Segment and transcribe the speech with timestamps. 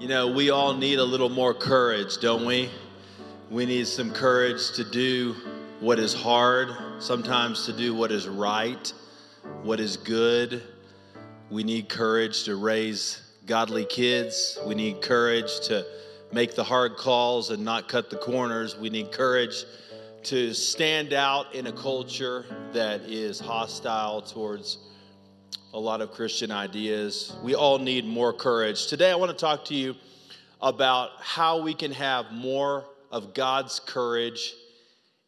[0.00, 2.68] You know, we all need a little more courage, don't we?
[3.48, 5.36] We need some courage to do
[5.78, 8.92] what is hard, sometimes to do what is right,
[9.62, 10.64] what is good.
[11.48, 14.58] We need courage to raise godly kids.
[14.66, 15.86] We need courage to
[16.32, 18.76] make the hard calls and not cut the corners.
[18.76, 19.64] We need courage
[20.24, 24.78] to stand out in a culture that is hostile towards
[25.74, 27.34] a lot of Christian ideas.
[27.42, 28.86] We all need more courage.
[28.86, 29.96] Today, I want to talk to you
[30.62, 34.54] about how we can have more of God's courage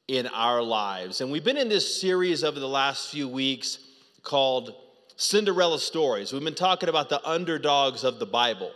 [0.06, 1.20] in our lives.
[1.20, 3.80] And we've been in this series over the last few weeks
[4.22, 4.72] called
[5.16, 6.32] Cinderella Stories.
[6.32, 8.70] We've been talking about the underdogs of the Bible,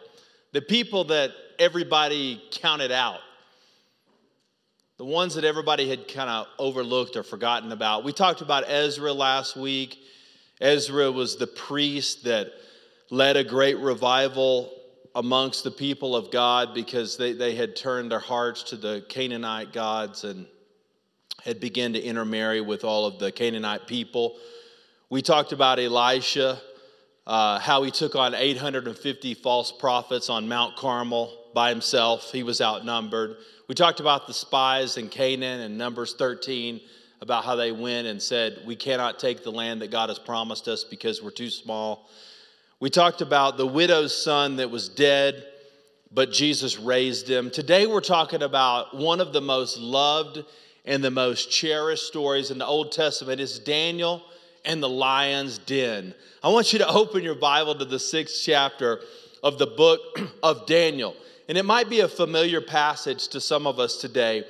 [0.51, 1.31] the people that
[1.61, 3.21] everybody counted out,
[4.97, 8.03] the ones that everybody had kind of overlooked or forgotten about.
[8.03, 9.99] We talked about Ezra last week.
[10.61, 12.53] Ezra was the priest that
[13.11, 14.73] led a great revival
[15.15, 19.73] amongst the people of God because they, they had turned their hearts to the Canaanite
[19.73, 20.47] gods and
[21.43, 24.37] had begun to intermarry with all of the Canaanite people.
[25.09, 26.61] We talked about Elisha,
[27.27, 32.31] uh, how he took on 850 false prophets on Mount Carmel by himself.
[32.31, 33.37] He was outnumbered.
[33.69, 36.81] We talked about the spies in Canaan and Numbers 13
[37.21, 40.69] about how they went and said, We cannot take the land that God has promised
[40.69, 42.09] us because we're too small.
[42.81, 45.45] We talked about the widow's son that was dead,
[46.13, 47.51] but Jesus raised him.
[47.51, 50.43] Today we're talking about one of the most loved
[50.87, 54.23] and the most cherished stories in the Old Testament is Daniel
[54.65, 56.15] and the lion's den.
[56.43, 59.01] I want you to open your Bible to the sixth chapter
[59.43, 60.01] of the book
[60.43, 61.15] of Daniel.
[61.49, 64.45] And it might be a familiar passage to some of us today.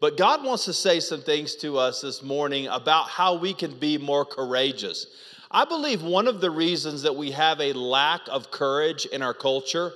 [0.00, 3.76] But God wants to say some things to us this morning about how we can
[3.78, 5.06] be more courageous.
[5.50, 9.34] I believe one of the reasons that we have a lack of courage in our
[9.34, 9.92] culture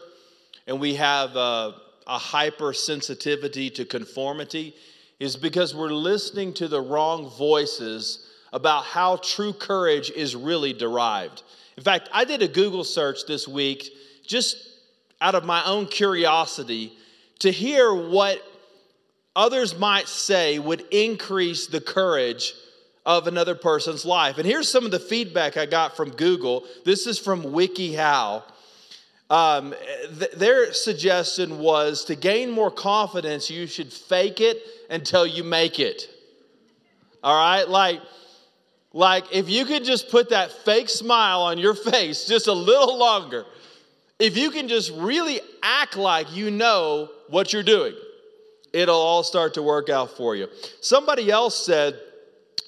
[0.67, 1.75] and we have a,
[2.07, 4.75] a hypersensitivity to conformity
[5.21, 11.43] is because we're listening to the wrong voices about how true courage is really derived.
[11.77, 13.91] In fact, I did a Google search this week
[14.27, 14.57] just
[15.21, 16.93] out of my own curiosity
[17.39, 18.43] to hear what
[19.35, 22.55] others might say would increase the courage
[23.05, 24.39] of another person's life.
[24.39, 26.65] And here's some of the feedback I got from Google.
[26.85, 28.43] This is from WikiHow.
[29.29, 29.75] Um,
[30.19, 34.59] th- their suggestion was to gain more confidence, you should fake it
[34.91, 36.09] until you make it.
[37.25, 37.67] All right?
[37.69, 38.01] Like,
[38.93, 42.99] like if you could just put that fake smile on your face just a little
[42.99, 43.47] longer,
[44.19, 47.95] if you can just really act like you know what you're doing
[48.73, 50.49] it'll all start to work out for you.
[50.81, 51.99] Somebody else said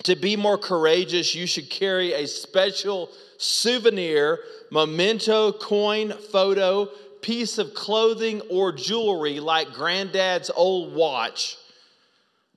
[0.04, 6.86] to be more courageous, you should carry a special souvenir, memento, coin, photo,
[7.22, 11.56] piece of clothing, or jewelry like granddad's old watch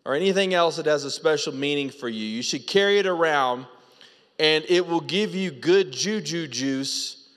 [0.06, 2.26] or anything else that has a special meaning for you.
[2.26, 3.66] You should carry it around
[4.40, 7.30] and it will give you good juju juice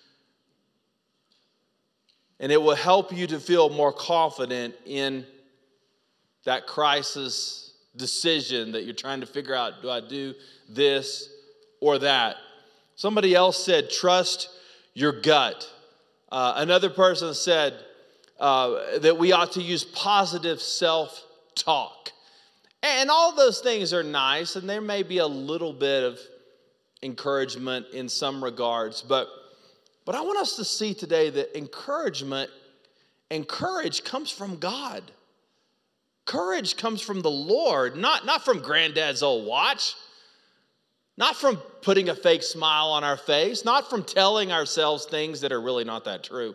[2.38, 5.26] and it will help you to feel more confident in
[6.44, 10.34] that crisis decision that you're trying to figure out do I do
[10.68, 11.28] this
[11.80, 12.36] or that?
[12.96, 14.50] Somebody else said, trust
[14.94, 15.68] your gut.
[16.30, 17.74] Uh, another person said
[18.38, 21.24] uh, that we ought to use positive self
[21.54, 22.12] talk.
[22.82, 26.18] And all those things are nice, and there may be a little bit of
[27.02, 29.28] encouragement in some regards, but,
[30.04, 32.50] but I want us to see today that encouragement
[33.30, 35.02] and courage comes from God.
[36.26, 39.94] Courage comes from the Lord, not, not from granddad's old watch,
[41.16, 45.52] not from putting a fake smile on our face, not from telling ourselves things that
[45.52, 46.54] are really not that true.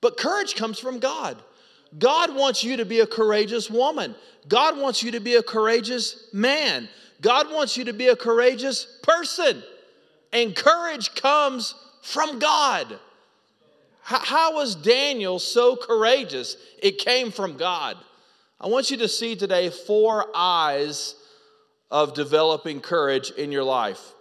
[0.00, 1.40] But courage comes from God.
[1.98, 4.14] God wants you to be a courageous woman.
[4.48, 6.88] God wants you to be a courageous man.
[7.20, 9.62] God wants you to be a courageous person.
[10.32, 12.98] And courage comes from God.
[14.02, 16.56] How was Daniel so courageous?
[16.82, 17.96] It came from God.
[18.62, 21.16] I want you to see today four eyes
[21.90, 24.14] of developing courage in your life.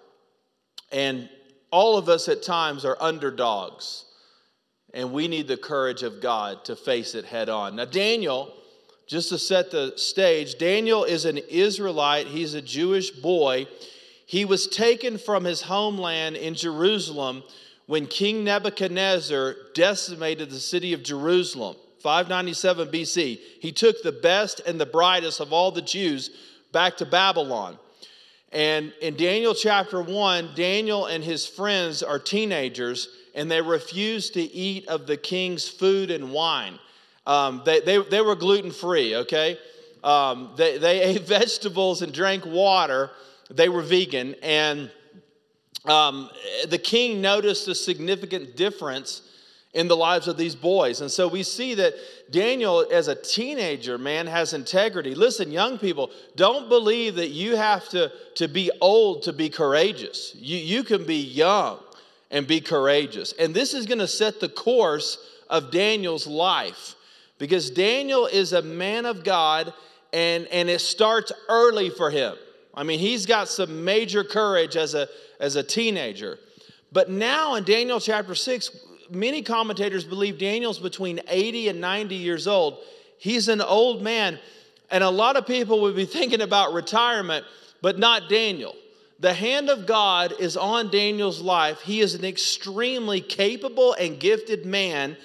[0.91, 1.29] And
[1.71, 4.05] all of us at times are underdogs,
[4.95, 7.75] and we need the courage of God to face it head on.
[7.75, 8.51] Now, Daniel,
[9.07, 13.67] just to set the stage, Daniel is an Israelite, he's a Jewish boy.
[14.25, 17.43] He was taken from his homeland in Jerusalem
[17.85, 21.75] when King Nebuchadnezzar decimated the city of Jerusalem.
[22.01, 26.29] 597 BC, he took the best and the brightest of all the Jews
[26.71, 27.77] back to Babylon.
[28.51, 34.41] And in Daniel chapter 1, Daniel and his friends are teenagers, and they refused to
[34.41, 36.77] eat of the king's food and wine.
[37.25, 39.57] Um, they, they, they were gluten free, okay?
[40.03, 43.11] Um, they, they ate vegetables and drank water.
[43.49, 44.35] They were vegan.
[44.41, 44.91] And
[45.85, 46.29] um,
[46.67, 49.21] the king noticed a significant difference
[49.73, 50.99] in the lives of these boys.
[50.99, 51.93] And so we see that
[52.29, 55.15] Daniel, as a teenager, man, has integrity.
[55.15, 60.35] Listen, young people, don't believe that you have to, to be old to be courageous.
[60.35, 61.79] You, you can be young
[62.31, 63.33] and be courageous.
[63.39, 65.17] And this is going to set the course
[65.49, 66.95] of Daniel's life
[67.37, 69.73] because Daniel is a man of God
[70.13, 72.35] and, and it starts early for him.
[72.73, 75.07] I mean, he's got some major courage as a,
[75.39, 76.39] as a teenager.
[76.91, 78.69] But now in Daniel chapter 6,
[79.11, 82.79] many commentators believe Daniel's between 80 and 90 years old.
[83.17, 84.39] He's an old man,
[84.89, 87.45] and a lot of people would be thinking about retirement,
[87.81, 88.75] but not Daniel.
[89.19, 91.81] The hand of God is on Daniel's life.
[91.81, 95.15] He is an extremely capable and gifted man,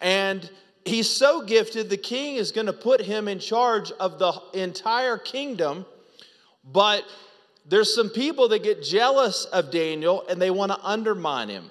[0.00, 0.48] and
[0.84, 5.18] he's so gifted, the king is going to put him in charge of the entire
[5.18, 5.84] kingdom.
[6.64, 7.04] But
[7.66, 11.70] there's some people that get jealous of Daniel and they want to undermine him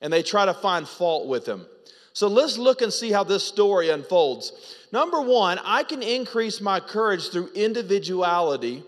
[0.00, 1.66] and they try to find fault with him.
[2.12, 4.76] So let's look and see how this story unfolds.
[4.92, 8.82] Number one, I can increase my courage through individuality,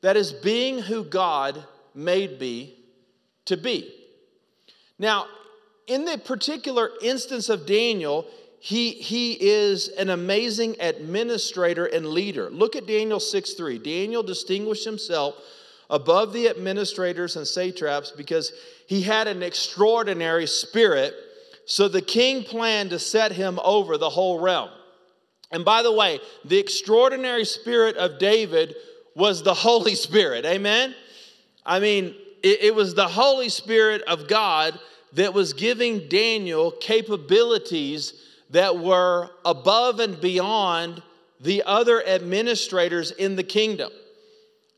[0.00, 1.62] that is, being who God
[1.94, 2.74] made me
[3.46, 3.94] to be.
[4.98, 5.26] Now,
[5.86, 8.26] in the particular instance of Daniel,
[8.58, 12.48] he, he is an amazing administrator and leader.
[12.48, 13.78] Look at Daniel 6 3.
[13.78, 15.34] Daniel distinguished himself
[15.90, 18.52] above the administrators and satraps because
[18.86, 21.14] he had an extraordinary spirit.
[21.66, 24.70] So the king planned to set him over the whole realm.
[25.50, 28.74] And by the way, the extraordinary spirit of David
[29.14, 30.44] was the Holy Spirit.
[30.44, 30.94] Amen?
[31.64, 34.78] I mean, it, it was the Holy Spirit of God
[35.12, 38.14] that was giving Daniel capabilities
[38.50, 41.02] that were above and beyond
[41.40, 43.90] the other administrators in the kingdom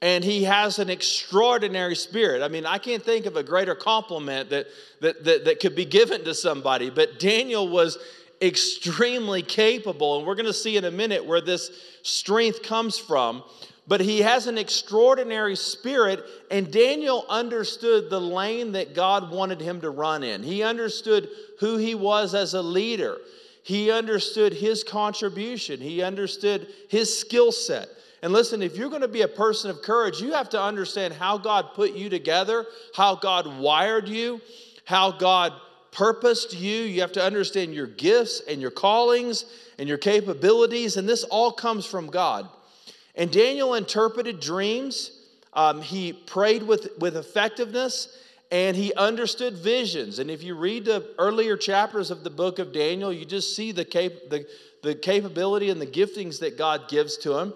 [0.03, 2.43] and he has an extraordinary spirit.
[2.43, 4.67] I mean, I can't think of a greater compliment that,
[5.01, 7.99] that, that, that could be given to somebody, but Daniel was
[8.43, 11.71] extremely capable, and we're going to see in a minute where this
[12.03, 13.43] strength comes from.
[13.89, 19.81] But he has an extraordinary spirit, and Daniel understood the lane that God wanted him
[19.83, 20.43] to run in.
[20.43, 21.29] He understood
[21.61, 23.19] who he was as a leader,
[23.63, 27.89] he understood his contribution, he understood his skill set.
[28.27, 31.15] And listen, if you're going to be a person of courage, you have to understand
[31.15, 34.41] how God put you together, how God wired you,
[34.85, 35.53] how God
[35.93, 36.75] purposed you.
[36.75, 39.45] You have to understand your gifts and your callings
[39.79, 40.97] and your capabilities.
[40.97, 42.49] And this all comes from God.
[43.15, 45.13] And Daniel interpreted dreams,
[45.53, 48.09] um, he prayed with, with effectiveness,
[48.51, 50.19] and he understood visions.
[50.19, 53.71] And if you read the earlier chapters of the book of Daniel, you just see
[53.71, 54.49] the, cap- the,
[54.83, 57.55] the capability and the giftings that God gives to him.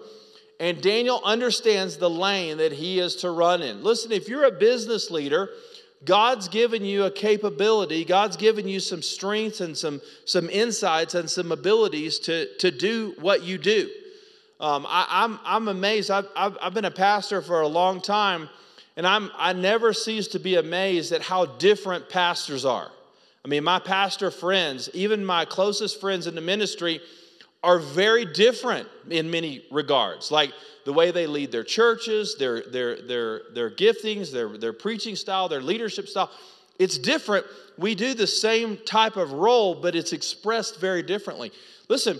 [0.61, 3.83] And Daniel understands the lane that he is to run in.
[3.83, 5.49] Listen, if you're a business leader,
[6.05, 11.27] God's given you a capability, God's given you some strengths and some, some insights and
[11.27, 13.89] some abilities to, to do what you do.
[14.59, 16.11] Um, I, am I'm, I'm amazed.
[16.11, 18.47] I've, I've, I've been a pastor for a long time,
[18.95, 22.91] and I'm, I never cease to be amazed at how different pastors are.
[23.43, 27.01] I mean, my pastor friends, even my closest friends in the ministry,
[27.63, 30.31] are very different in many regards.
[30.31, 30.51] Like
[30.85, 35.47] the way they lead their churches, their, their, their, their giftings, their, their preaching style,
[35.47, 36.31] their leadership style.
[36.79, 37.45] It's different.
[37.77, 41.51] We do the same type of role, but it's expressed very differently.
[41.87, 42.19] Listen,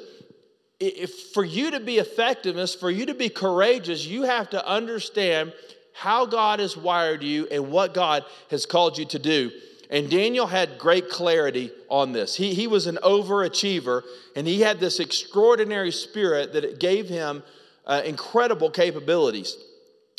[0.80, 5.54] if for you to be effectiveness, for you to be courageous, you have to understand
[5.94, 9.51] how God has wired you and what God has called you to do.
[9.92, 12.36] And Daniel had great clarity on this.
[12.36, 14.04] He, he was an overachiever,
[14.38, 17.44] and he had this extraordinary spirit that gave him
[17.86, 19.58] uh, incredible capabilities.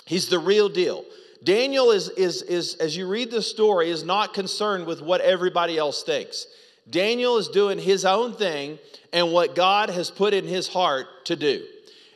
[0.05, 1.07] He's the real deal.
[1.43, 5.79] Daniel is, is, is, as you read the story, is not concerned with what everybody
[5.79, 6.47] else thinks.
[6.91, 8.79] Daniel is doing his own thing
[9.13, 11.65] and what God has put in his heart to do.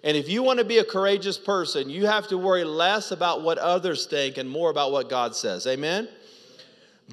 [0.04, 3.42] And if you want to be a courageous person, you have to worry less about
[3.42, 5.66] what others think and more about what God says.
[5.66, 6.08] Amen?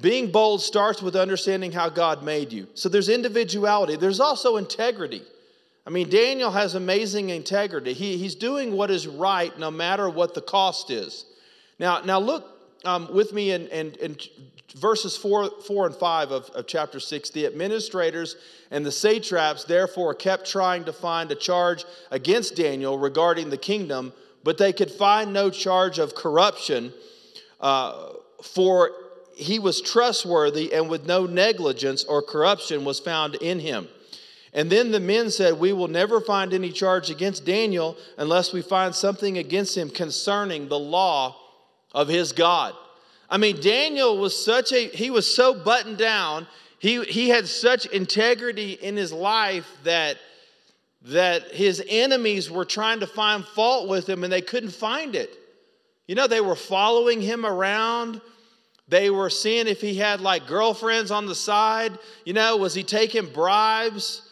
[0.00, 2.66] Being bold starts with understanding how God made you.
[2.74, 5.22] So there's individuality, there's also integrity.
[5.86, 7.92] I mean, Daniel has amazing integrity.
[7.92, 11.26] He, he's doing what is right no matter what the cost is.
[11.78, 12.46] Now, now look
[12.86, 14.16] um, with me in, in, in,
[14.76, 17.30] verses 4, 4 and 5 of, of chapter 6.
[17.30, 18.36] The administrators
[18.70, 24.12] and the satraps therefore kept trying to find a charge against Daniel regarding the kingdom,
[24.42, 26.92] but they could find no charge of corruption,
[27.60, 28.08] uh,
[28.42, 28.90] for
[29.36, 33.88] he was trustworthy and with no negligence or corruption was found in him.
[34.52, 38.62] And then the men said, We will never find any charge against Daniel unless we
[38.62, 41.36] find something against him concerning the law
[41.92, 42.74] of his God.
[43.28, 46.46] I mean, Daniel was such a, he was so buttoned down,
[46.78, 50.18] he, he had such integrity in his life that,
[51.06, 55.30] that his enemies were trying to find fault with him and they couldn't find it.
[56.06, 58.20] You know, they were following him around.
[58.88, 61.98] They were seeing if he had like girlfriends on the side.
[62.24, 64.22] You know, was he taking bribes?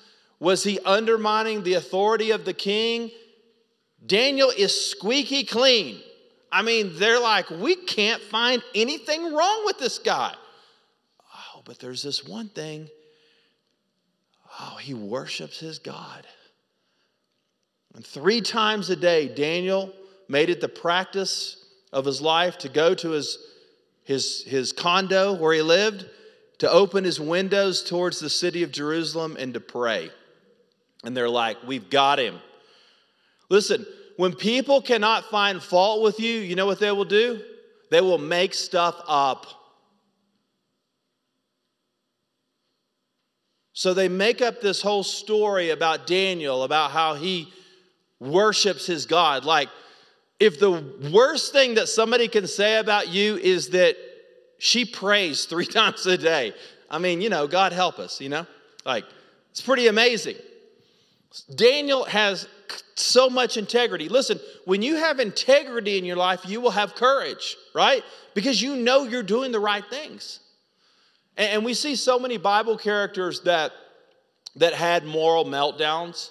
[0.41, 3.11] Was he undermining the authority of the king?
[4.05, 6.01] Daniel is squeaky clean.
[6.51, 10.35] I mean, they're like, we can't find anything wrong with this guy.
[11.35, 12.91] Oh, but there's this one thing.
[14.61, 16.27] Oh, he worships his God.
[17.95, 19.93] And three times a day, Daniel
[20.29, 23.39] made it the practice of his life to go to his,
[24.05, 26.07] his, his condo where he lived,
[26.59, 30.11] to open his windows towards the city of Jerusalem and to pray.
[31.05, 32.39] And they're like, We've got him.
[33.49, 33.85] Listen,
[34.17, 37.43] when people cannot find fault with you, you know what they will do?
[37.91, 39.47] They will make stuff up.
[43.73, 47.53] So they make up this whole story about Daniel, about how he
[48.21, 49.45] worships his God.
[49.45, 49.69] Like,
[50.43, 50.73] if the
[51.13, 53.97] worst thing that somebody can say about you is that
[54.59, 56.53] she prays three times a day,
[56.91, 58.45] I mean, you know, God help us, you know?
[58.85, 59.05] Like,
[59.53, 60.35] it's pretty amazing.
[61.55, 62.49] Daniel has
[62.97, 64.09] so much integrity.
[64.09, 68.03] Listen, when you have integrity in your life, you will have courage, right?
[68.35, 70.41] Because you know you're doing the right things.
[71.37, 73.71] And we see so many Bible characters that,
[74.57, 76.31] that had moral meltdowns.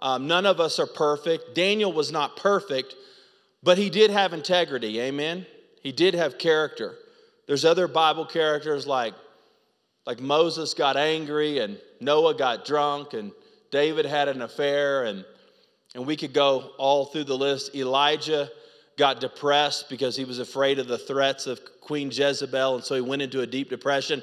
[0.00, 1.54] Um, none of us are perfect.
[1.54, 2.94] Daniel was not perfect,
[3.62, 5.00] but he did have integrity.
[5.00, 5.46] Amen.
[5.82, 6.96] He did have character.
[7.46, 9.14] There's other Bible characters like,
[10.06, 13.32] like Moses got angry and Noah got drunk and
[13.70, 15.24] David had an affair and
[15.94, 17.74] and we could go all through the list.
[17.74, 18.48] Elijah
[18.96, 23.00] got depressed because he was afraid of the threats of Queen Jezebel, and so he
[23.00, 24.22] went into a deep depression.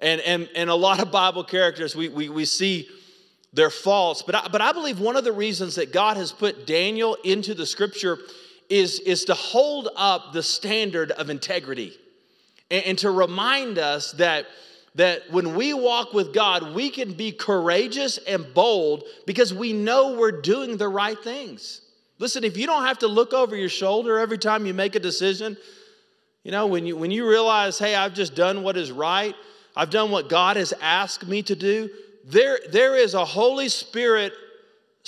[0.00, 2.88] And, and, and a lot of Bible characters, we, we, we see
[3.52, 4.22] their faults.
[4.22, 7.54] But I, but I believe one of the reasons that God has put Daniel into
[7.54, 8.18] the scripture
[8.68, 11.96] is, is to hold up the standard of integrity
[12.70, 14.46] and, and to remind us that
[14.94, 20.16] that when we walk with God, we can be courageous and bold because we know
[20.18, 21.82] we're doing the right things.
[22.18, 25.00] Listen, if you don't have to look over your shoulder every time you make a
[25.00, 25.56] decision,
[26.42, 29.36] you know, when you, when you realize, hey, I've just done what is right,
[29.76, 31.90] I've done what God has asked me to do,
[32.24, 34.32] there, there is a Holy Spirit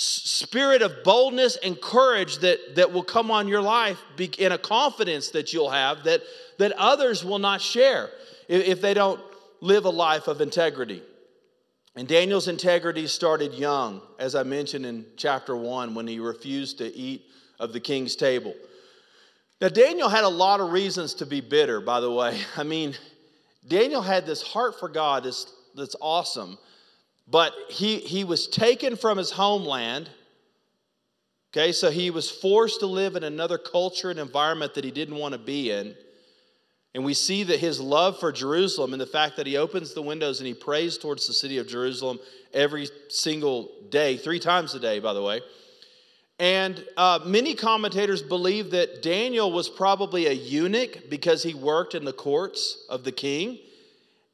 [0.01, 3.99] spirit of boldness and courage that, that will come on your life
[4.39, 6.21] in a confidence that you'll have that,
[6.57, 8.09] that others will not share
[8.47, 9.21] if, if they don't
[9.59, 11.03] live a life of integrity.
[11.95, 16.95] And Daniel's integrity started young, as I mentioned in chapter one, when he refused to
[16.95, 17.25] eat
[17.59, 18.55] of the king's table.
[19.59, 22.39] Now, Daniel had a lot of reasons to be bitter, by the way.
[22.57, 22.95] I mean,
[23.67, 26.57] Daniel had this heart for God that's, that's awesome,
[27.27, 30.09] but he, he was taken from his homeland.
[31.53, 35.15] Okay, so he was forced to live in another culture and environment that he didn't
[35.17, 35.95] want to be in.
[36.93, 40.01] And we see that his love for Jerusalem and the fact that he opens the
[40.01, 42.19] windows and he prays towards the city of Jerusalem
[42.53, 45.41] every single day, three times a day, by the way.
[46.37, 52.03] And uh, many commentators believe that Daniel was probably a eunuch because he worked in
[52.03, 53.59] the courts of the king.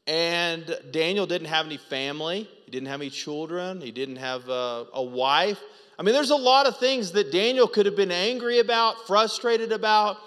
[0.08, 4.88] And Daniel didn't have any family, he didn't have any children, he didn't have a,
[4.92, 5.58] a wife.
[5.98, 9.72] I mean, there's a lot of things that Daniel could have been angry about, frustrated
[9.72, 10.18] about.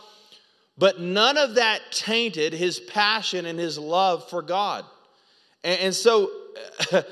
[0.79, 4.87] But none of that tainted his passion and his love for God.
[5.63, 6.31] And, and so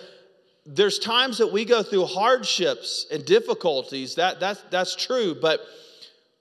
[0.64, 4.14] there's times that we go through hardships and difficulties.
[4.14, 5.36] That, that's, that's true.
[5.38, 5.60] But,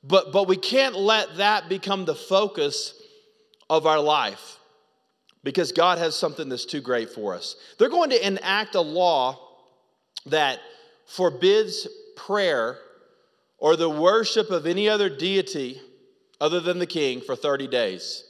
[0.01, 2.93] but, but we can't let that become the focus
[3.69, 4.56] of our life
[5.47, 7.55] because God has something that's too great for us.
[7.79, 9.39] They're going to enact a law
[10.25, 10.59] that
[11.05, 11.87] forbids
[12.17, 12.77] prayer
[13.57, 15.81] or the worship of any other deity
[16.41, 18.25] other than the king for 30 days.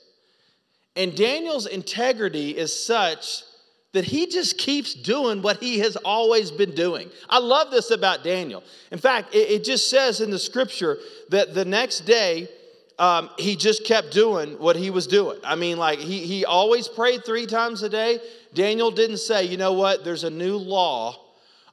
[0.96, 3.42] And Daniel's integrity is such
[3.94, 7.10] that he just keeps doing what he has always been doing.
[7.28, 8.64] I love this about Daniel.
[8.92, 12.48] In fact, it, it just says in the scripture that the next day,
[13.00, 15.40] um, he just kept doing what he was doing.
[15.44, 18.20] I mean, like, he, he always prayed three times a day.
[18.54, 21.16] Daniel didn't say, you know what, there's a new law.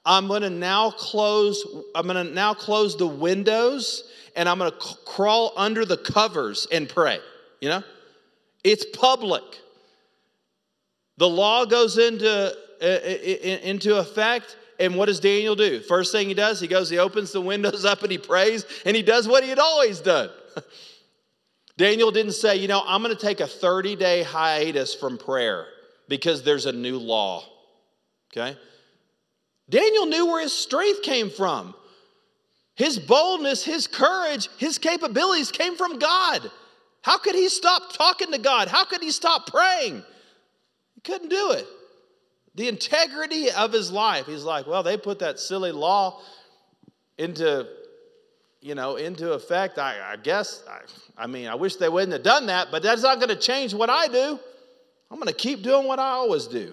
[0.04, 4.04] I'm going to now close, I'm going to now close the windows
[4.36, 7.20] and I'm going to c- crawl under the covers and pray.
[7.62, 7.82] You know,
[8.62, 9.44] it's public.
[11.16, 15.80] The law goes into, into effect, and what does Daniel do?
[15.80, 18.94] First thing he does, he goes, he opens the windows up and he prays, and
[18.94, 20.28] he does what he had always done.
[21.76, 25.66] Daniel didn't say, you know, I'm going to take a 30 day hiatus from prayer
[26.08, 27.44] because there's a new law.
[28.32, 28.56] Okay?
[29.68, 31.74] Daniel knew where his strength came from.
[32.76, 36.50] His boldness, his courage, his capabilities came from God.
[37.02, 38.68] How could he stop talking to God?
[38.68, 40.02] How could he stop praying?
[40.94, 41.66] He couldn't do it.
[42.56, 44.26] The integrity of his life.
[44.26, 46.20] He's like, well, they put that silly law
[47.18, 47.68] into,
[48.64, 49.78] you know, into effect.
[49.78, 53.02] I, I guess, I, I mean, I wish they wouldn't have done that, but that's
[53.02, 54.40] not going to change what I do.
[55.10, 56.72] I'm going to keep doing what I always do.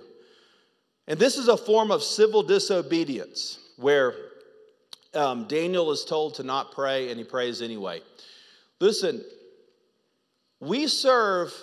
[1.10, 4.16] And this is a form of civil disobedience where
[5.14, 8.00] um, Daniel is told to not pray and he prays anyway.
[8.80, 9.22] Listen,
[10.62, 11.54] we serve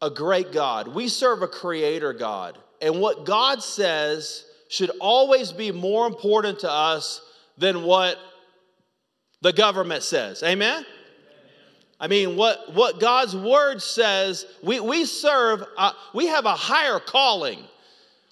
[0.00, 2.56] a great God, we serve a creator God.
[2.80, 7.20] And what God says should always be more important to us
[7.56, 8.16] than what
[9.40, 10.42] the government says.
[10.42, 10.84] Amen?
[12.00, 17.00] I mean, what, what God's word says, we, we serve, uh, we have a higher
[17.00, 17.64] calling,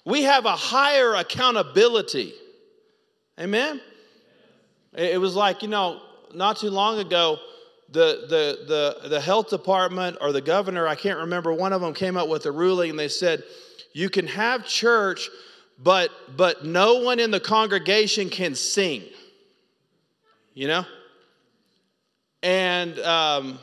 [0.05, 2.33] we have a higher accountability.
[3.39, 3.81] Amen?
[4.93, 6.01] It was like, you know,
[6.33, 7.39] not too long ago,
[7.89, 11.93] the, the, the, the health department or the governor, I can't remember, one of them
[11.93, 13.43] came up with a ruling and they said,
[13.93, 15.29] you can have church,
[15.77, 19.03] but, but no one in the congregation can sing.
[20.53, 20.85] You know?
[22.43, 23.59] And, um,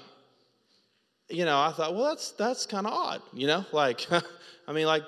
[1.28, 3.64] you know, I thought, well, that's, that's kind of odd, you know?
[3.72, 4.06] Like,
[4.68, 5.02] I mean, like,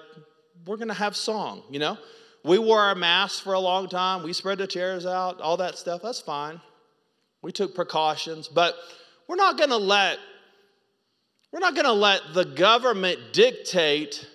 [0.66, 1.98] we're going to have song, you know?
[2.44, 4.22] We wore our masks for a long time.
[4.22, 6.00] We spread the chairs out, all that stuff.
[6.02, 6.60] That's fine.
[7.42, 8.76] We took precautions, but
[9.28, 10.18] we're not going to let
[11.52, 14.28] we're not going to let the government dictate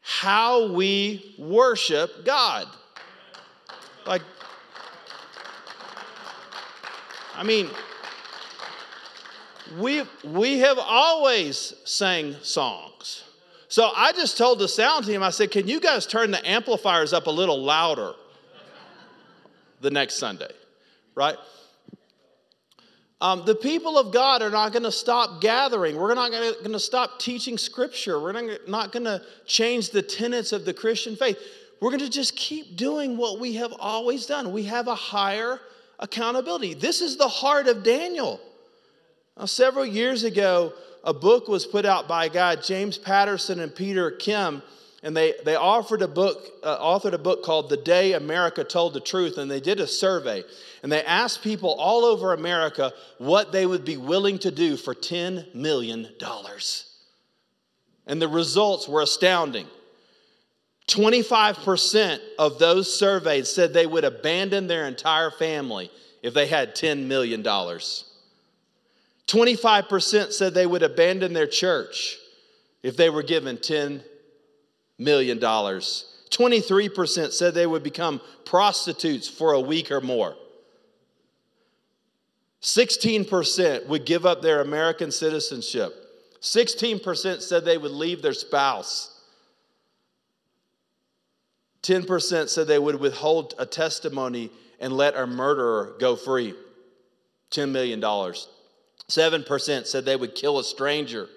[0.00, 2.66] how we worship God.
[4.06, 4.22] Like
[7.34, 7.68] I mean,
[9.78, 13.24] we we have always sang songs.
[13.68, 17.12] So I just told the sound team, I said, can you guys turn the amplifiers
[17.12, 18.12] up a little louder
[19.80, 20.52] the next Sunday,
[21.14, 21.36] right?
[23.20, 25.96] Um, the people of God are not going to stop gathering.
[25.96, 28.20] We're not going to stop teaching scripture.
[28.20, 31.38] We're not going to change the tenets of the Christian faith.
[31.80, 34.52] We're going to just keep doing what we have always done.
[34.52, 35.60] We have a higher
[35.98, 36.74] accountability.
[36.74, 38.40] This is the heart of Daniel.
[39.38, 40.72] Now, several years ago,
[41.04, 44.62] a book was put out by a guy, James Patterson and Peter Kim,
[45.02, 48.94] and they, they offered a book, uh, authored a book called The Day America Told
[48.94, 50.42] the Truth, and they did a survey.
[50.82, 54.94] And they asked people all over America what they would be willing to do for
[54.94, 56.08] $10 million.
[58.06, 59.66] And the results were astounding.
[60.88, 65.90] 25% of those surveyed said they would abandon their entire family
[66.22, 67.44] if they had $10 million.
[69.26, 72.16] 25% said they would abandon their church
[72.82, 74.02] if they were given $10
[74.98, 75.38] million.
[75.40, 80.36] 23% said they would become prostitutes for a week or more.
[82.62, 85.92] 16% would give up their American citizenship.
[86.40, 89.12] 16% said they would leave their spouse.
[91.82, 96.54] 10% said they would withhold a testimony and let a murderer go free.
[97.52, 98.00] $10 million.
[99.08, 101.28] 7% said they would kill a stranger,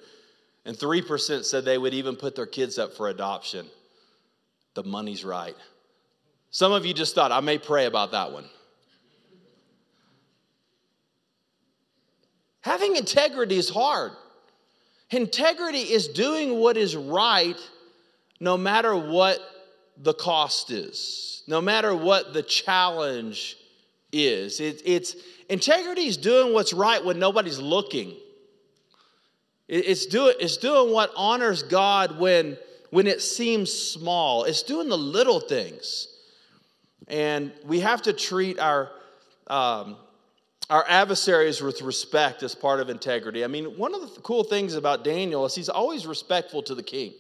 [0.66, 3.68] and 3% said they would even put their kids up for adoption.
[4.74, 5.56] The money's right.
[6.52, 8.46] Some of you just thought, I may pray about that one.
[12.62, 14.12] Having integrity is hard.
[15.12, 17.58] Integrity is doing what is right
[18.40, 19.40] no matter what
[19.98, 23.58] the cost is, no matter what the challenge
[24.12, 24.60] is.
[24.60, 25.16] It, it's
[25.50, 28.16] integrity is doing what's right when nobody's looking.
[29.68, 32.58] It, it's, doing, it's doing what honors God when,
[32.90, 34.44] when it seems small.
[34.44, 36.08] It's doing the little things.
[37.08, 38.92] And we have to treat our,
[39.48, 39.98] um,
[40.70, 43.44] our adversaries with respect as part of integrity.
[43.44, 46.84] I mean, one of the cool things about Daniel is he's always respectful to the
[46.84, 47.14] king.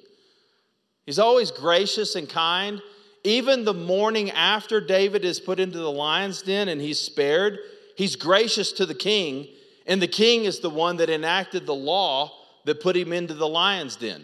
[1.05, 2.79] He's always gracious and kind.
[3.23, 7.59] Even the morning after David is put into the lion's den and he's spared,
[7.95, 9.47] he's gracious to the king,
[9.85, 12.31] and the king is the one that enacted the law
[12.65, 14.23] that put him into the lion's den.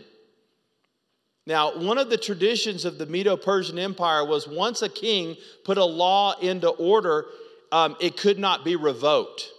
[1.47, 5.77] Now, one of the traditions of the Medo Persian Empire was once a king put
[5.77, 7.25] a law into order,
[7.71, 9.51] um, it could not be revoked.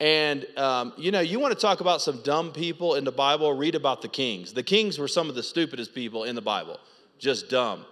[0.00, 3.52] And, um, you know, you want to talk about some dumb people in the Bible,
[3.52, 4.52] read about the kings.
[4.52, 6.80] The kings were some of the stupidest people in the Bible,
[7.20, 7.84] just dumb.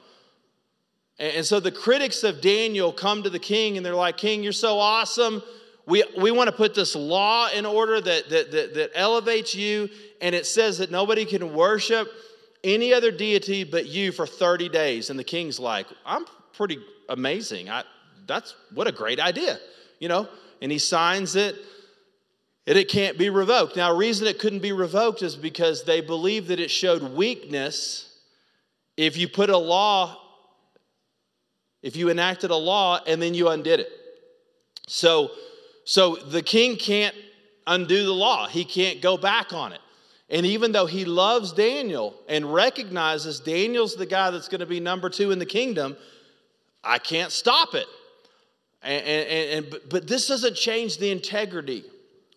[1.21, 4.53] And, so the critics of Daniel come to the king and they're like, King, you're
[4.53, 5.43] so awesome.
[5.87, 9.91] We, we want to put this law in order that, that, that, that elevates you.
[10.23, 12.09] And it says that nobody can worship
[12.65, 15.11] any other deity but you for 30 days.
[15.11, 16.79] And the king's like, I'm pretty
[17.11, 17.69] amazing.
[17.69, 17.85] I,
[18.27, 19.59] that's what a great idea,
[19.99, 20.27] you know?
[20.63, 21.57] And he signs it
[22.67, 23.77] and it can't be revoked.
[23.77, 28.07] Now, reason it couldn't be revoked is because they believe that it showed weakness
[28.97, 30.17] if you put a law,
[31.83, 33.89] if you enacted a law and then you undid it.
[34.87, 35.31] So,
[35.85, 37.15] so the king can't
[37.67, 39.81] undo the law, he can't go back on it.
[40.29, 44.79] And even though he loves Daniel and recognizes Daniel's the guy that's going to be
[44.79, 45.97] number two in the kingdom,
[46.85, 47.87] I can't stop it.
[48.83, 51.85] And, and, and, but this doesn't change the integrity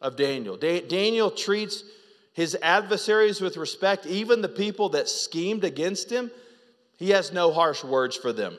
[0.02, 0.58] of Daniel.
[0.58, 1.84] Da- Daniel treats
[2.34, 6.32] his adversaries with respect, even the people that schemed against him.
[6.98, 8.58] He has no harsh words for them.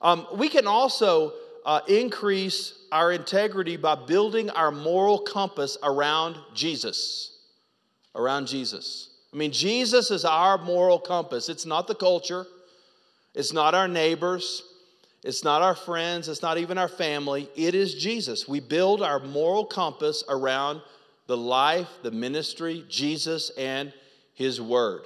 [0.00, 1.32] Um, we can also
[1.64, 7.38] uh, increase our integrity by building our moral compass around Jesus.
[8.14, 9.10] Around Jesus.
[9.32, 11.48] I mean, Jesus is our moral compass.
[11.48, 12.46] It's not the culture,
[13.34, 14.62] it's not our neighbors,
[15.22, 17.48] it's not our friends, it's not even our family.
[17.54, 18.48] It is Jesus.
[18.48, 20.80] We build our moral compass around
[21.26, 23.92] the life, the ministry, Jesus, and
[24.34, 25.02] His Word.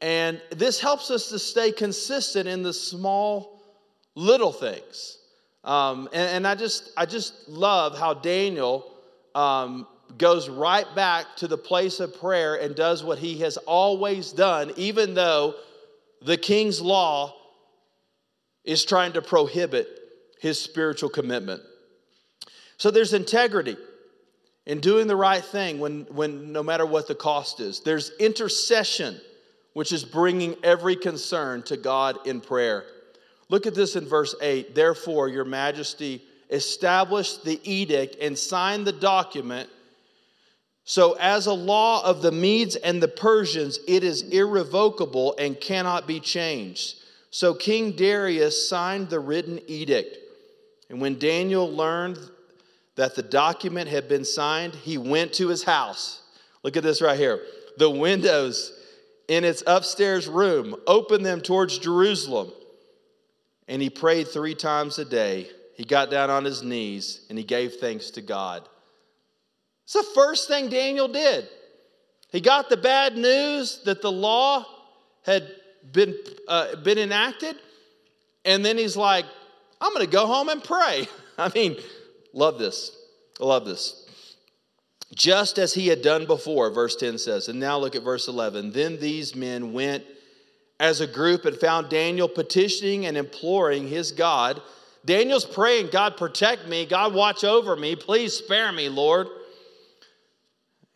[0.00, 3.55] And this helps us to stay consistent in the small,
[4.16, 5.18] little things.
[5.62, 8.92] Um, and, and, I just, I just love how Daniel
[9.34, 14.32] um, goes right back to the place of prayer and does what he has always
[14.32, 15.54] done, even though
[16.22, 17.34] the king's law
[18.64, 19.88] is trying to prohibit
[20.40, 21.62] his spiritual commitment.
[22.78, 23.76] So there's integrity
[24.66, 27.80] in doing the right thing when, when no matter what the cost is.
[27.80, 29.20] There's intercession,
[29.72, 32.84] which is bringing every concern to God in prayer.
[33.48, 34.74] Look at this in verse 8.
[34.74, 39.68] Therefore, your majesty established the edict and signed the document.
[40.84, 46.06] So, as a law of the Medes and the Persians, it is irrevocable and cannot
[46.06, 46.96] be changed.
[47.36, 50.16] So King Darius signed the written edict.
[50.88, 52.18] And when Daniel learned
[52.94, 56.22] that the document had been signed, he went to his house.
[56.62, 57.42] Look at this right here.
[57.76, 58.72] The windows
[59.28, 62.52] in its upstairs room opened them towards Jerusalem.
[63.68, 65.48] And he prayed three times a day.
[65.74, 68.66] He got down on his knees and he gave thanks to God.
[69.84, 71.48] It's the first thing Daniel did.
[72.30, 74.64] He got the bad news that the law
[75.24, 75.48] had
[75.92, 76.14] been,
[76.48, 77.56] uh, been enacted.
[78.44, 79.24] And then he's like,
[79.80, 81.06] I'm going to go home and pray.
[81.38, 81.76] I mean,
[82.32, 82.96] love this.
[83.40, 84.06] I love this.
[85.14, 87.48] Just as he had done before, verse 10 says.
[87.48, 88.72] And now look at verse 11.
[88.72, 90.04] Then these men went
[90.78, 94.60] as a group and found Daniel petitioning and imploring his God.
[95.04, 96.84] Daniel's praying, God, protect me.
[96.84, 97.96] God, watch over me.
[97.96, 99.28] Please spare me, Lord.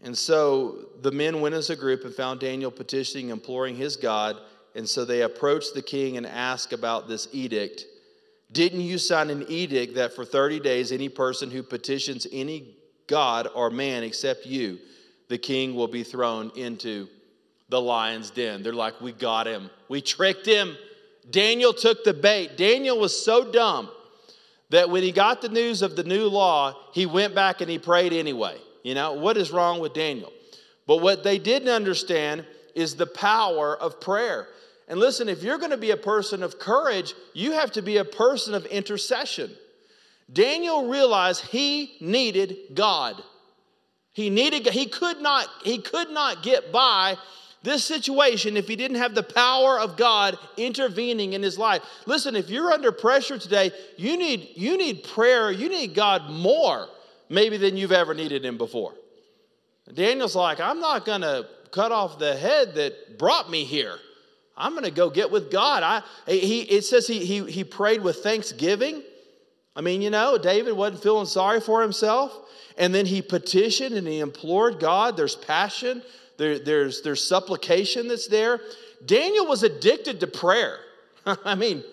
[0.02, 4.36] And so the men went as a group and found Daniel petitioning, imploring his God.
[4.74, 7.84] And so they approached the king and asked about this edict.
[8.52, 13.48] Didn't you sign an edict that for 30 days any person who petitions any god
[13.54, 14.78] or man except you,
[15.28, 17.08] the king will be thrown into
[17.70, 18.62] the lion's den?
[18.62, 19.70] They're like, We got him.
[19.88, 20.76] We tricked him.
[21.30, 22.56] Daniel took the bait.
[22.56, 23.90] Daniel was so dumb
[24.70, 27.78] that when he got the news of the new law, he went back and he
[27.78, 28.56] prayed anyway.
[28.82, 30.32] You know, what is wrong with Daniel?
[30.86, 34.48] But what they didn't understand is the power of prayer.
[34.88, 37.98] And listen, if you're going to be a person of courage, you have to be
[37.98, 39.50] a person of intercession.
[40.32, 43.22] Daniel realized he needed God.
[44.12, 47.16] He needed he could not he could not get by
[47.62, 51.82] this situation if he didn't have the power of God intervening in his life.
[52.06, 56.88] Listen, if you're under pressure today, you need you need prayer, you need God more
[57.28, 58.94] maybe than you've ever needed him before.
[59.94, 63.96] Daniel's like, I'm not going to cut off the head that brought me here.
[64.56, 65.82] I'm going to go get with God.
[65.82, 69.02] I, he, it says he, he, he prayed with thanksgiving.
[69.74, 72.36] I mean, you know, David wasn't feeling sorry for himself.
[72.76, 75.16] And then he petitioned and he implored God.
[75.16, 76.02] There's passion,
[76.40, 78.60] there, there's, there's supplication that's there.
[79.04, 80.78] Daniel was addicted to prayer.
[81.44, 81.84] I mean,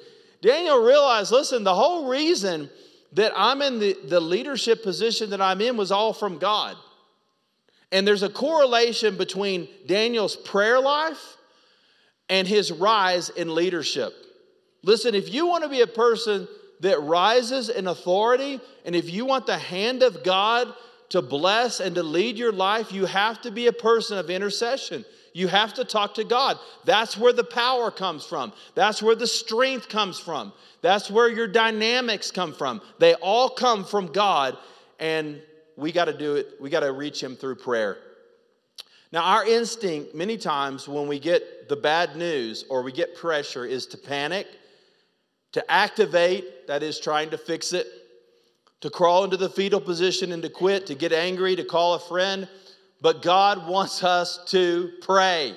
[0.42, 2.70] Daniel realized listen, the whole reason
[3.12, 6.78] that I'm in the, the leadership position that I'm in was all from God.
[7.92, 11.36] And there's a correlation between Daniel's prayer life
[12.30, 14.14] and his rise in leadership.
[14.82, 16.48] Listen, if you want to be a person
[16.80, 20.74] that rises in authority, and if you want the hand of God
[21.10, 25.06] to bless and to lead your life, you have to be a person of intercession.
[25.34, 26.58] You have to talk to God.
[26.84, 28.52] That's where the power comes from.
[28.76, 30.52] That's where the strength comes from.
[30.82, 32.82] That's where your dynamics come from.
[33.00, 34.58] They all come from God,
[35.00, 35.40] and
[35.76, 36.56] we got to do it.
[36.60, 38.00] We got to reach Him through prayer.
[39.12, 43.64] Now, our instinct, many times when we get the bad news or we get pressure,
[43.64, 44.48] is to panic,
[45.54, 47.88] to activate, that is, trying to fix it,
[48.82, 52.00] to crawl into the fetal position and to quit, to get angry, to call a
[52.00, 52.48] friend.
[53.02, 55.56] But God wants us to pray.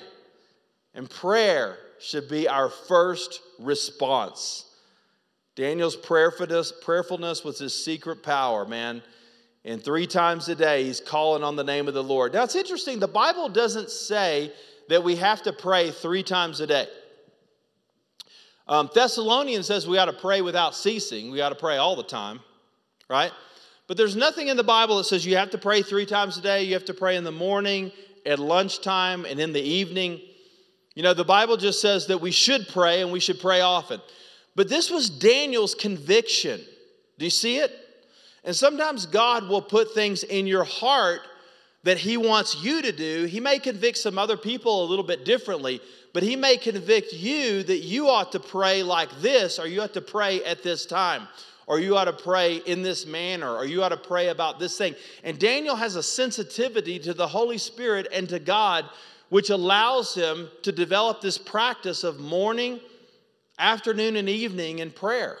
[0.93, 4.65] And prayer should be our first response.
[5.55, 9.01] Daniel's prayerfulness, was his secret power, man.
[9.63, 12.33] And three times a day, he's calling on the name of the Lord.
[12.33, 14.51] Now, it's interesting, the Bible doesn't say
[14.89, 16.87] that we have to pray three times a day.
[18.67, 22.03] Um, Thessalonians says we got to pray without ceasing, we got to pray all the
[22.03, 22.39] time,
[23.11, 23.31] right?
[23.87, 26.41] But there's nothing in the Bible that says you have to pray three times a
[26.41, 26.63] day.
[26.63, 27.91] You have to pray in the morning,
[28.25, 30.21] at lunchtime, and in the evening.
[30.95, 33.99] You know, the Bible just says that we should pray and we should pray often.
[34.55, 36.61] But this was Daniel's conviction.
[37.19, 37.71] Do you see it?
[38.45, 41.21] And sometimes God will put things in your heart
[41.83, 43.25] that He wants you to do.
[43.25, 45.81] He may convict some other people a little bit differently,
[46.13, 49.93] but He may convict you that you ought to pray like this, or you ought
[49.95, 51.27] to pray at this time
[51.71, 54.77] or you ought to pray in this manner, or you ought to pray about this
[54.77, 54.93] thing.
[55.23, 58.83] And Daniel has a sensitivity to the Holy Spirit and to God,
[59.29, 62.81] which allows him to develop this practice of morning,
[63.57, 65.37] afternoon, and evening in prayer.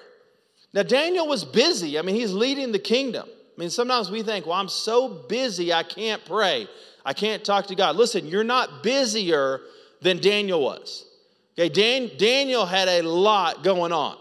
[0.73, 1.99] Now, Daniel was busy.
[1.99, 3.27] I mean, he's leading the kingdom.
[3.27, 6.65] I mean, sometimes we think, well, I'm so busy, I can't pray.
[7.03, 7.97] I can't talk to God.
[7.97, 9.59] Listen, you're not busier
[10.01, 11.05] than Daniel was.
[11.59, 14.15] Okay, Dan, Daniel had a lot going on.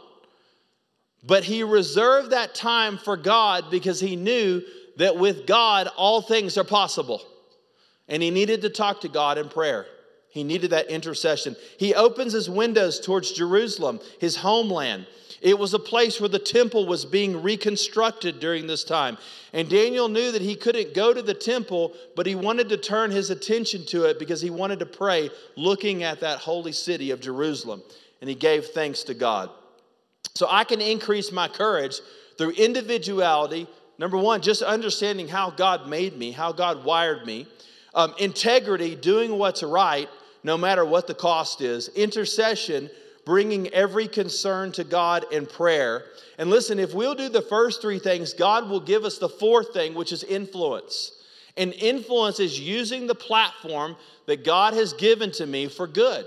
[1.23, 4.63] But he reserved that time for God because he knew
[4.97, 7.23] that with God, all things are possible.
[8.09, 9.87] And he needed to talk to God in prayer.
[10.31, 11.57] He needed that intercession.
[11.79, 15.07] He opens his windows towards Jerusalem, his homeland.
[15.41, 19.17] It was a place where the temple was being reconstructed during this time.
[19.53, 23.11] And Daniel knew that he couldn't go to the temple, but he wanted to turn
[23.11, 27.21] his attention to it because he wanted to pray looking at that holy city of
[27.21, 27.83] Jerusalem.
[28.21, 29.51] And he gave thanks to God.
[30.35, 32.01] So I can increase my courage
[32.39, 33.67] through individuality.
[33.99, 37.47] Number one, just understanding how God made me, how God wired me.
[37.95, 40.09] Um, integrity, doing what's right,
[40.43, 41.89] no matter what the cost is.
[41.89, 42.89] Intercession,
[43.25, 46.05] bringing every concern to God in prayer.
[46.39, 49.75] And listen, if we'll do the first three things, God will give us the fourth
[49.75, 51.13] thing, which is influence.
[51.57, 56.25] And influence is using the platform that God has given to me for good.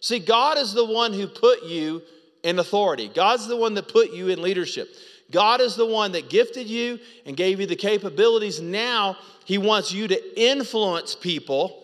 [0.00, 2.02] See, God is the one who put you
[2.46, 3.10] in authority.
[3.12, 4.88] God's the one that put you in leadership.
[5.32, 8.60] God is the one that gifted you and gave you the capabilities.
[8.60, 11.82] Now, He wants you to influence people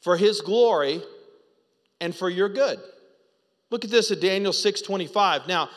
[0.00, 1.02] for His glory
[2.00, 2.80] and for your good.
[3.70, 5.46] Look at this at Daniel 6:25.
[5.46, 5.68] Now,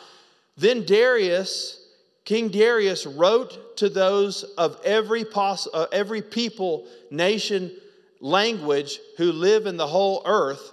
[0.56, 1.78] then Darius,
[2.24, 7.70] King Darius wrote to those of every poss- uh, every people, nation,
[8.18, 10.72] language who live in the whole earth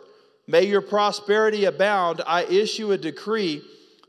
[0.50, 2.24] May your prosperity abound.
[2.26, 3.62] I issue a decree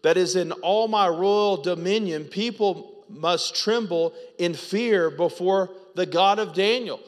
[0.02, 2.24] that is in all my royal dominion.
[2.24, 6.98] People must tremble in fear before the God of Daniel.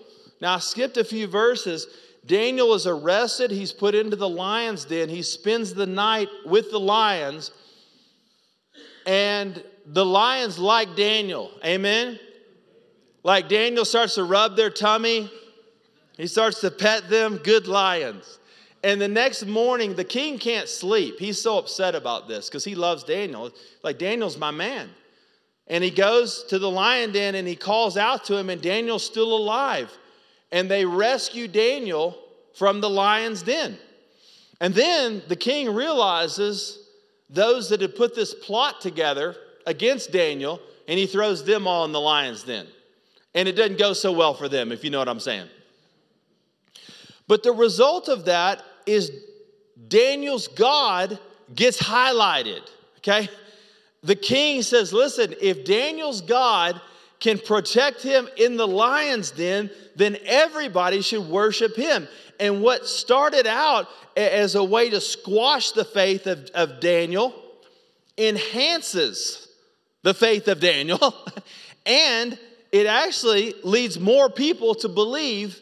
[0.42, 1.87] Now, I skipped a few verses.
[2.27, 3.51] Daniel is arrested.
[3.51, 5.09] He's put into the lion's den.
[5.09, 7.53] He spends the night with the lions.
[9.07, 11.51] And the lions like Daniel.
[11.64, 12.21] Amen?
[13.23, 15.31] Like Daniel starts to rub their tummy,
[16.18, 17.38] he starts to pet them.
[17.38, 18.38] Good lions.
[18.85, 21.18] And the next morning, the king can't sleep.
[21.18, 23.51] He's so upset about this because he loves Daniel.
[23.85, 24.90] Like, Daniel's my man.
[25.68, 29.05] And he goes to the lion den and he calls out to him, and Daniel's
[29.05, 29.90] still alive.
[30.51, 32.18] And they rescue Daniel
[32.55, 33.79] from the lion's den.
[34.61, 36.79] And then the king realizes
[37.31, 41.92] those that had put this plot together against Daniel, and he throws them all in
[41.92, 42.66] the lion's den.
[43.35, 45.49] And it doesn't go so well for them, if you know what I'm saying.
[47.29, 49.11] But the result of that is
[49.88, 51.18] Daniel's God
[51.55, 52.62] gets highlighted,
[52.99, 53.29] okay?
[54.03, 56.81] The king says, listen, if Daniel's God
[57.21, 62.09] can protect him in the lion's den, then everybody should worship him.
[62.40, 67.33] And what started out as a way to squash the faith of, of Daniel
[68.18, 69.49] enhances
[70.03, 71.14] the faith of Daniel,
[71.87, 72.37] and
[72.73, 75.61] it actually leads more people to believe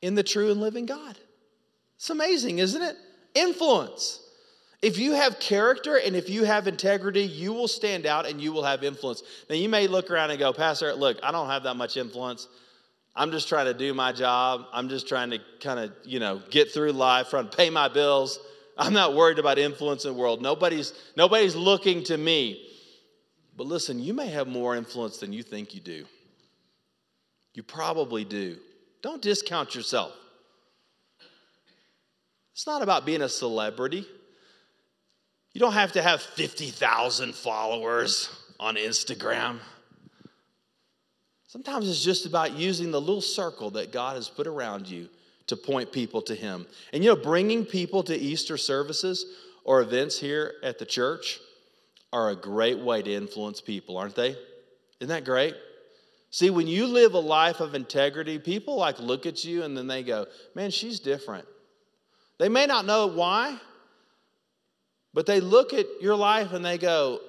[0.00, 1.18] in the true and living God.
[2.04, 2.98] It's amazing, isn't it?
[3.34, 4.20] Influence.
[4.82, 8.52] if you have character and if you have integrity, you will stand out and you
[8.52, 9.22] will have influence.
[9.48, 12.46] Now, you may look around and go, Pastor, look, I don't have that much influence.
[13.16, 14.66] I'm just trying to do my job.
[14.70, 17.88] I'm just trying to kind of, you know, get through life, trying to pay my
[17.88, 18.38] bills.
[18.76, 20.42] I'm not worried about influence in the world.
[20.42, 22.68] Nobody's, nobody's looking to me.
[23.56, 26.04] But listen, you may have more influence than you think you do.
[27.54, 28.58] You probably do.
[29.00, 30.12] Don't discount yourself.
[32.54, 34.06] It's not about being a celebrity.
[35.52, 39.58] You don't have to have 50,000 followers on Instagram.
[41.48, 45.08] Sometimes it's just about using the little circle that God has put around you
[45.48, 46.66] to point people to Him.
[46.92, 49.26] And you know, bringing people to Easter services
[49.64, 51.40] or events here at the church
[52.12, 54.36] are a great way to influence people, aren't they?
[55.00, 55.54] Isn't that great?
[56.30, 59.86] See, when you live a life of integrity, people like look at you and then
[59.88, 61.46] they go, man, she's different.
[62.38, 63.58] They may not know why,
[65.12, 67.20] but they look at your life and they go,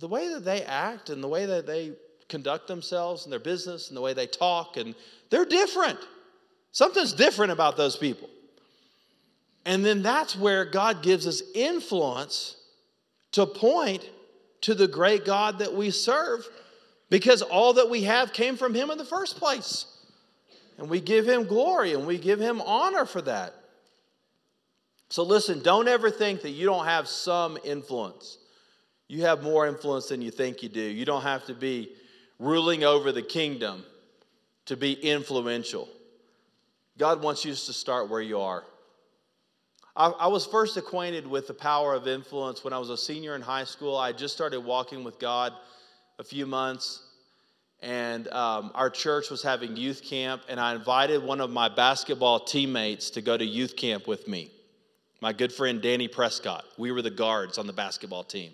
[0.00, 1.92] the way that they act and the way that they
[2.28, 4.94] conduct themselves and their business and the way they talk, and
[5.30, 5.98] they're different.
[6.72, 8.28] Something's different about those people.
[9.64, 12.56] And then that's where God gives us influence
[13.32, 14.08] to point
[14.62, 16.46] to the great God that we serve
[17.08, 19.86] because all that we have came from Him in the first place.
[20.78, 23.54] And we give Him glory and we give Him honor for that.
[25.14, 28.36] So listen, don't ever think that you don't have some influence.
[29.06, 30.80] You have more influence than you think you do.
[30.80, 31.92] You don't have to be
[32.40, 33.84] ruling over the kingdom
[34.66, 35.88] to be influential.
[36.98, 38.64] God wants you to start where you are.
[39.94, 43.36] I, I, was first acquainted with the power of influence when I was a senior
[43.36, 43.96] in high school.
[43.96, 45.52] I just started walking with God
[46.18, 47.04] a few months,
[47.80, 52.40] and um, our church was having youth camp, and I invited one of my basketball
[52.40, 54.50] teammates to go to youth camp with me
[55.20, 56.64] my good friend Danny Prescott.
[56.76, 58.52] We were the guards on the basketball team.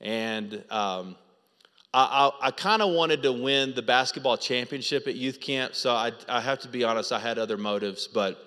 [0.00, 1.16] And um,
[1.92, 5.92] I, I, I kind of wanted to win the basketball championship at youth camp, so
[5.92, 8.38] I, I have to be honest, I had other motives, but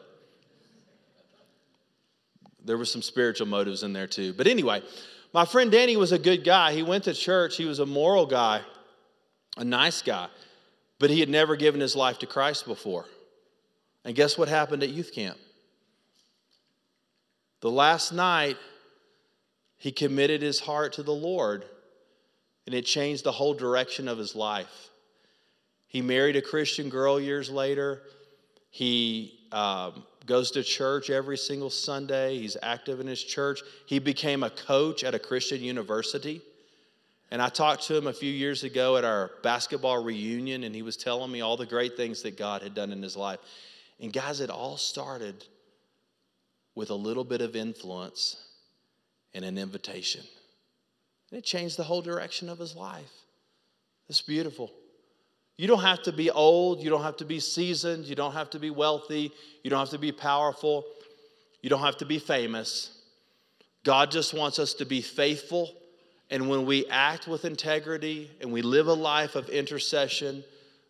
[2.63, 4.33] there were some spiritual motives in there too.
[4.33, 4.81] But anyway,
[5.33, 6.73] my friend Danny was a good guy.
[6.73, 8.61] He went to church, he was a moral guy,
[9.57, 10.27] a nice guy,
[10.99, 13.05] but he had never given his life to Christ before.
[14.05, 15.37] And guess what happened at youth camp?
[17.63, 18.57] The last night,
[19.77, 21.63] he committed his heart to the Lord,
[22.65, 24.89] and it changed the whole direction of his life.
[25.87, 28.01] He married a Christian girl years later.
[28.69, 32.37] He um, goes to church every single Sunday.
[32.37, 33.61] He's active in his church.
[33.85, 36.41] He became a coach at a Christian university.
[37.31, 40.81] And I talked to him a few years ago at our basketball reunion, and he
[40.81, 43.39] was telling me all the great things that God had done in his life.
[44.01, 45.45] And guys, it all started
[46.75, 48.37] with a little bit of influence
[49.33, 50.21] and an invitation.
[51.29, 53.11] And it changed the whole direction of his life.
[54.09, 54.71] It's beautiful.
[55.57, 58.49] You don't have to be old, you don't have to be seasoned, you don't have
[58.51, 59.31] to be wealthy,
[59.63, 60.83] you don't have to be powerful,
[61.61, 62.99] you don't have to be famous.
[63.83, 65.71] God just wants us to be faithful.
[66.31, 70.43] And when we act with integrity and we live a life of intercession,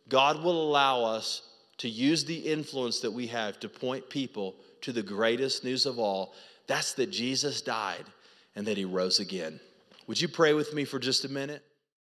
[0.07, 1.41] God will allow us
[1.79, 5.99] to use the influence that we have to point people to the greatest news of
[5.99, 6.33] all
[6.67, 8.05] that's that Jesus died
[8.55, 9.59] and that he rose again.
[10.07, 11.63] Would you pray with me for just a minute?